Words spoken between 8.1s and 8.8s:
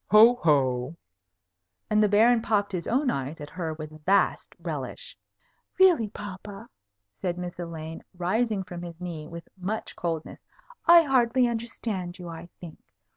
rising